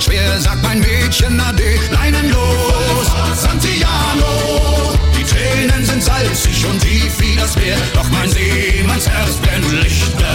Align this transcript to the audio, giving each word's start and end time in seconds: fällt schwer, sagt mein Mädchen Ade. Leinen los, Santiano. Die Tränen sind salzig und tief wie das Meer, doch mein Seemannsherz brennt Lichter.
fällt 0.00 0.04
schwer, 0.04 0.40
sagt 0.40 0.62
mein 0.62 0.80
Mädchen 0.80 1.40
Ade. 1.40 1.78
Leinen 1.90 2.30
los, 2.30 3.06
Santiano. 3.34 4.98
Die 5.16 5.24
Tränen 5.24 5.84
sind 5.84 6.02
salzig 6.02 6.64
und 6.66 6.80
tief 6.80 7.12
wie 7.20 7.36
das 7.36 7.56
Meer, 7.56 7.76
doch 7.94 8.08
mein 8.10 8.30
Seemannsherz 8.30 9.36
brennt 9.42 9.70
Lichter. 9.82 10.29